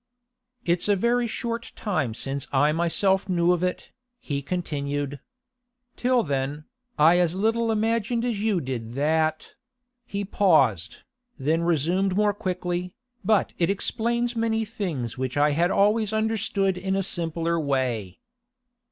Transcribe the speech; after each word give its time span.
'It's 0.65 0.87
a 0.87 0.95
very 0.95 1.27
short 1.27 1.71
time 1.75 2.15
since 2.15 2.47
I 2.51 2.71
myself 2.71 3.29
knew 3.29 3.51
of 3.51 3.61
it,' 3.61 3.91
he 4.19 4.41
continued. 4.41 5.19
'Till 5.95 6.23
then, 6.23 6.65
I 6.97 7.19
as 7.19 7.35
little 7.35 7.71
imagined 7.71 8.25
as 8.25 8.39
you 8.41 8.59
did 8.61 8.93
that—' 8.93 9.53
He 10.07 10.25
paused, 10.25 11.03
then 11.37 11.61
resumed 11.61 12.15
more 12.15 12.33
quickly, 12.33 12.95
'But 13.23 13.53
it 13.59 13.69
explains 13.69 14.35
many 14.35 14.65
things 14.65 15.19
which 15.19 15.37
I 15.37 15.51
had 15.51 15.69
always 15.69 16.13
understood 16.13 16.79
in 16.79 16.95
a 16.95 17.03
simpler 17.03 17.59
way. 17.59 18.17